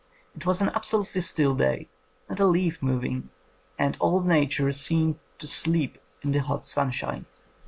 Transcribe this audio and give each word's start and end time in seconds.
It 0.35 0.47
was 0.47 0.63
an 0.63 0.69
absolutely 0.73 1.21
still 1.21 1.53
day— 1.53 1.87
not 2.27 2.39
a 2.39 2.47
leaf 2.47 2.81
moving, 2.81 3.29
and 3.77 3.97
all 3.99 4.21
Nature 4.21 4.71
seemed 4.71 5.19
to 5.37 5.45
sleep 5.45 5.99
in 6.23 6.31
the 6.31 6.39
hot 6.39 6.65
sunshine. 6.65 7.27